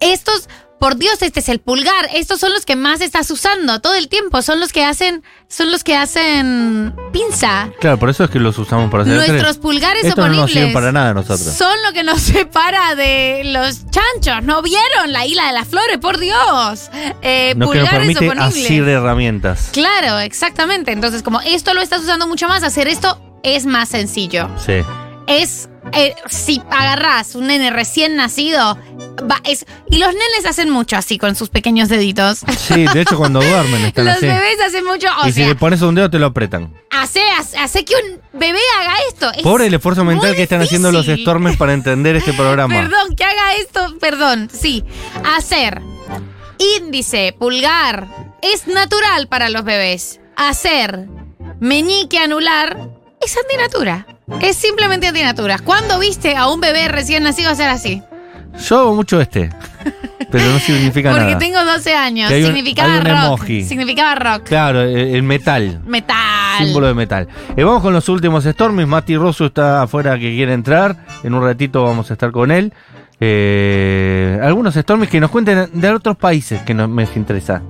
[0.00, 3.94] Estos, por Dios, este es el pulgar, estos son los que más estás usando todo
[3.94, 7.70] el tiempo, son los que hacen, son los que hacen pinza.
[7.80, 10.52] Claro, por eso es que los usamos para hacer Nuestros pulgares Estos no nos oponibles
[10.54, 11.54] sirven para nada nosotros.
[11.54, 14.42] Son lo que nos separa de los chanchos.
[14.44, 15.98] ¿No vieron la isla de las flores?
[15.98, 16.90] Por Dios.
[17.22, 18.64] Eh, Nos que nos pulgares permite oponibles.
[18.64, 19.70] así de herramientas.
[19.72, 20.92] Claro, exactamente.
[20.92, 24.48] Entonces, como esto lo estás usando mucho más, hacer esto es más sencillo.
[24.64, 24.74] Sí.
[25.26, 28.78] Es, eh, si agarrás un nene recién nacido,
[29.28, 32.40] va- es, y los nenes hacen mucho así con sus pequeños deditos.
[32.56, 34.26] Sí, de hecho cuando duermen están los así.
[34.26, 36.72] bebés hacen mucho, o y si le pones un dedo te lo apretan.
[36.90, 39.32] hace, hace, hace que un bebé haga esto.
[39.32, 41.24] Es Pobre el esfuerzo mental que están haciendo los difícil.
[41.24, 42.74] Stormers para entender este programa.
[42.74, 44.84] Perdón, que haga esto, perdón, sí.
[45.36, 45.82] Hacer
[46.78, 48.06] índice, pulgar,
[48.42, 50.20] es natural para los bebés.
[50.36, 51.06] Hacer
[51.60, 52.76] meñique anular
[53.24, 54.06] es antinatura.
[54.40, 55.58] Es simplemente antinatura.
[55.58, 58.02] ¿Cuándo viste a un bebé recién nacido hacer así?
[58.68, 59.50] Yo hago mucho este.
[60.30, 61.38] Pero no significa Porque nada.
[61.38, 62.30] tengo 12 años.
[62.30, 63.14] Un- significaba hay un rock.
[63.24, 63.64] emoji.
[63.64, 64.42] Significaba rock.
[64.44, 65.80] Claro, el, el metal.
[65.86, 66.16] Metal.
[66.58, 67.28] Símbolo de metal.
[67.56, 68.86] Eh, vamos con los últimos Stormies.
[68.88, 70.96] Mati Rosso está afuera que quiere entrar.
[71.22, 72.72] En un ratito vamos a estar con él.
[73.20, 77.62] Eh, algunos Stormies que nos cuenten de otros países que nos, me interesa.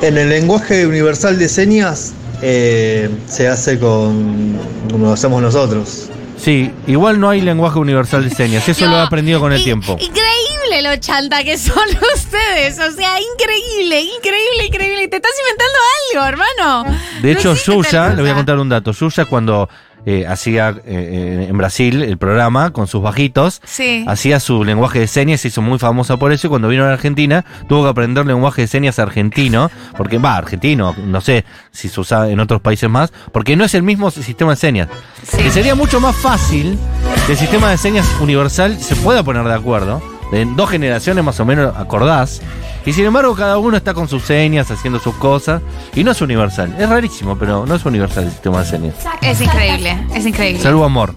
[0.00, 4.58] En el lenguaje universal de señas eh, se hace con
[4.90, 6.10] como lo hacemos nosotros.
[6.36, 8.68] Sí, igual no hay lenguaje universal de señas.
[8.68, 9.92] Eso lo he aprendido con el tiempo.
[9.92, 12.78] Increíble lo chanta que son ustedes.
[12.80, 15.08] O sea, increíble, increíble, increíble.
[15.08, 15.78] Te estás inventando
[16.26, 16.98] algo, hermano.
[17.22, 18.90] De hecho, No Yuya, le voy a contar un dato.
[18.90, 19.68] Yuya, cuando
[20.04, 23.60] eh, hacía eh, en Brasil el programa con sus bajitos.
[23.64, 24.04] Sí.
[24.08, 26.88] Hacía su lenguaje de señas, se hizo muy famosa por eso y cuando vino a
[26.88, 31.88] la Argentina tuvo que aprender lenguaje de señas argentino, porque va, argentino, no sé si
[31.88, 34.88] se usa en otros países más, porque no es el mismo sistema de señas.
[35.36, 36.78] Que sería mucho más fácil
[37.26, 41.38] que el sistema de señas universal se pueda poner de acuerdo, en dos generaciones más
[41.40, 42.40] o menos acordás,
[42.84, 45.62] y sin embargo cada uno está con sus señas, haciendo sus cosas,
[45.94, 46.74] y no es universal.
[46.78, 48.94] Es rarísimo, pero no es universal el sistema de señas.
[49.20, 50.62] Es increíble, es increíble.
[50.62, 51.14] Salvo amor,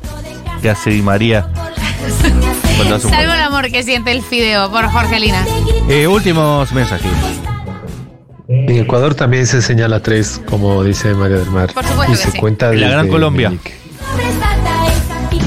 [0.61, 1.47] que hace Di María.
[2.77, 5.45] cuando hace un Salvo el amor que siente el fideo por Jorgelina.
[5.89, 7.11] Eh, últimos mensajes.
[8.47, 11.73] En Ecuador también se señala tres, como dice María del Mar.
[11.73, 12.37] Por supuesto y que se sí.
[12.37, 13.49] cuenta En la Gran Colombia.
[13.49, 13.75] Meñique.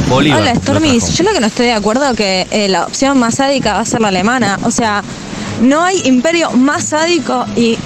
[0.09, 0.41] Bolívar.
[0.41, 1.17] Hola, Stormis.
[1.17, 3.85] Yo lo que no estoy de acuerdo que eh, la opción más sádica va a
[3.85, 4.59] ser la alemana.
[4.65, 5.03] O sea,
[5.63, 7.77] no hay imperio más sádico y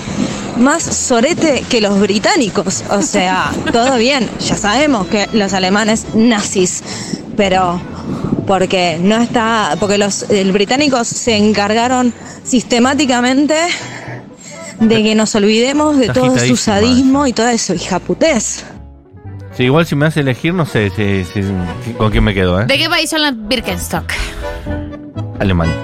[0.58, 2.84] más sorete que los británicos.
[2.90, 4.28] O sea, todo bien.
[4.40, 6.82] Ya sabemos que los alemanes nazis,
[7.36, 7.80] pero
[8.46, 12.12] porque no está, porque los británicos se encargaron
[12.44, 13.54] sistemáticamente
[14.80, 18.64] de que nos olvidemos de todo su sadismo y toda su hijaputez.
[19.56, 22.64] Sí, igual si me hace elegir, no sé si- si- con quién me quedo, ¿eh?
[22.66, 24.04] ¿De qué país son las Birkenstock?
[25.38, 25.74] Alemania.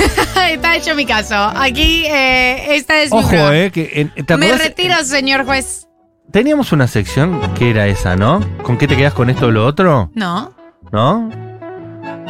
[0.50, 1.34] Está hecho mi caso.
[1.34, 3.56] Aquí, eh, esta es mi Ojo, prueba.
[3.56, 3.70] ¿eh?
[3.70, 4.66] Que, en- ¿te Me acordás?
[4.68, 5.86] retiro, señor juez.
[6.30, 8.40] Teníamos una sección que era esa, ¿no?
[8.62, 10.10] ¿Con qué te quedas con esto o lo otro?
[10.14, 10.52] No.
[10.92, 11.30] ¿No?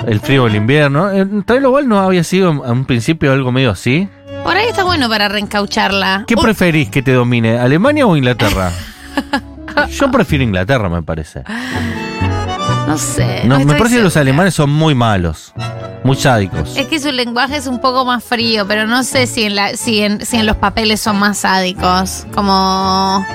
[0.07, 1.11] El frío o el invierno.
[1.11, 4.09] Eh, Tal vez igual no había sido a un principio algo medio así.
[4.45, 6.25] Por ahí está bueno para reencaucharla.
[6.27, 8.71] ¿Qué preferís que te domine, Alemania o Inglaterra?
[9.91, 11.43] Yo prefiero Inglaterra, me parece.
[12.87, 13.43] No sé.
[13.45, 14.31] No, me estoy parece que los segura.
[14.31, 15.53] alemanes son muy malos,
[16.07, 16.77] muy sádicos.
[16.77, 19.77] Es que su lenguaje es un poco más frío, pero no sé si en, la,
[19.77, 22.27] si en, si en los papeles son más sádicos.
[22.33, 23.27] Como,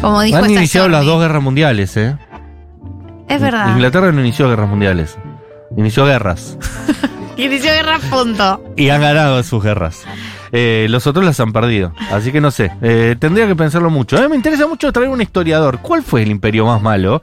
[0.00, 2.16] como dijo Han esta iniciado las dos guerras mundiales, ¿eh?
[3.28, 3.74] Es verdad.
[3.74, 5.18] Inglaterra no inició guerras mundiales,
[5.76, 6.56] inició guerras.
[7.34, 8.62] Inició guerra, punto.
[8.76, 10.04] Y han ganado sus guerras.
[10.52, 11.94] Eh, los otros las han perdido.
[12.10, 12.70] Así que no sé.
[12.82, 14.18] Eh, tendría que pensarlo mucho.
[14.18, 15.78] A mí me interesa mucho traer un historiador.
[15.80, 17.22] ¿Cuál fue el imperio más malo?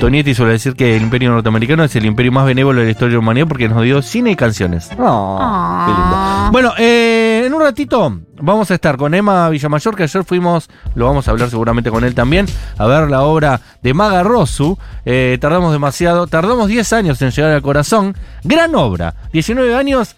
[0.00, 3.10] Tonietti suele decir que el imperio norteamericano es el imperio más benévolo de la historia
[3.10, 4.90] de la humanidad porque nos dio cine y canciones.
[4.98, 5.38] Oh,
[5.86, 6.50] qué lindo.
[6.52, 11.06] Bueno, eh, en un ratito vamos a estar con Emma Villamayor, que ayer fuimos, lo
[11.06, 14.76] vamos a hablar seguramente con él también, a ver la obra de Maga Rosu.
[15.04, 18.16] Eh, tardamos demasiado, tardamos 10 años en llegar al corazón.
[18.44, 20.16] Gran obra, 19 años.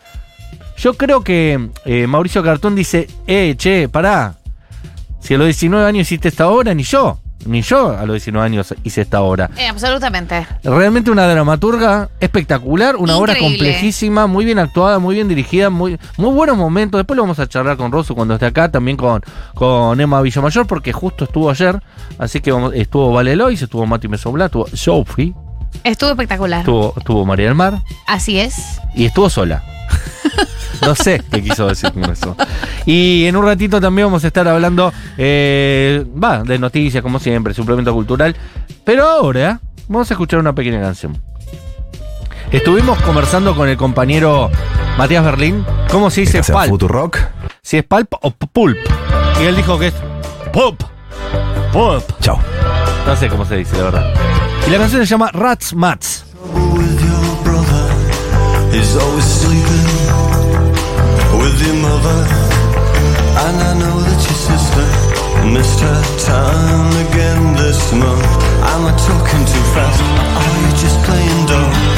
[0.79, 4.37] Yo creo que eh, Mauricio Cartón dice, eh, che, pará.
[5.21, 7.19] Si a los 19 años hiciste esta obra, ni yo.
[7.47, 9.49] Ni yo a los 19 años hice esta obra.
[9.57, 10.47] Eh, absolutamente.
[10.65, 13.59] Realmente una dramaturga espectacular, una obra Increíble.
[13.59, 16.99] complejísima, muy bien actuada, muy bien dirigida, muy, muy buenos momentos.
[16.99, 19.23] Después lo vamos a charlar con Rosso cuando esté acá, también con,
[19.55, 21.81] con Emma Villamayor, porque justo estuvo ayer.
[22.19, 25.33] Así que vamos- estuvo Vale Lois, estuvo Mati Mesobla, estuvo Sophie,
[25.85, 26.61] Estuvo espectacular.
[26.61, 28.81] estuvo, estuvo María del Mar Así es.
[28.95, 29.63] y estuvo sola.
[30.83, 32.37] No sé qué quiso decir con eso.
[32.87, 37.55] Y en un ratito también vamos a estar hablando, eh, va, de noticias, como siempre,
[37.55, 38.35] suplemento cultural.
[38.85, 41.21] Pero ahora vamos a escuchar una pequeña canción.
[42.51, 44.51] Estuvimos conversando con el compañero
[44.97, 45.65] Matías Berlín.
[45.91, 46.83] ¿Cómo se dice pulp?
[46.83, 47.19] Rock?
[47.61, 48.79] Si es pulp o pulp.
[49.41, 49.95] Y él dijo que es
[50.53, 50.83] pulp.
[51.73, 52.05] Pulp.
[52.21, 52.39] Chao.
[53.07, 54.15] No sé cómo se dice, de verdad.
[54.67, 56.25] Y la canción se llama Rats Mats.
[61.51, 62.19] with your mother,
[63.45, 64.87] and I know that your sister
[65.47, 68.27] missed her time again this month.
[68.73, 70.01] Am I talking too fast?
[70.03, 71.79] Or are you just playing dumb?